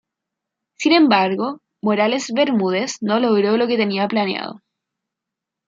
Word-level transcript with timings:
Sin 0.79 0.93
embargo, 0.93 1.59
Morales 1.79 2.31
Bermúdez 2.33 2.95
no 3.01 3.19
logró 3.19 3.55
lo 3.57 3.67
que 3.67 3.77
tenía 3.77 4.07
planeado. 4.07 4.59